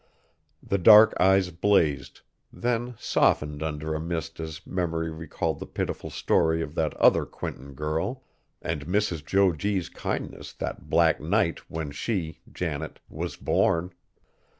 The 0.63 0.79
dark 0.79 1.13
eyes 1.19 1.51
blazed; 1.51 2.21
then 2.51 2.95
softened 2.97 3.61
under 3.61 3.93
a 3.93 3.99
mist 3.99 4.39
as 4.39 4.65
memory 4.65 5.11
recalled 5.11 5.59
the 5.59 5.67
pitiful 5.67 6.09
story 6.09 6.63
of 6.63 6.73
that 6.73 6.95
other 6.95 7.23
Quinton 7.23 7.75
girl; 7.75 8.23
and 8.63 8.87
Mrs. 8.87 9.23
Jo 9.23 9.51
G.'s 9.51 9.89
kindness 9.89 10.53
that 10.53 10.89
black 10.89 11.19
night 11.21 11.69
when 11.69 11.91
she, 11.91 12.39
Janet, 12.51 12.99
was 13.09 13.35
born. 13.35 13.93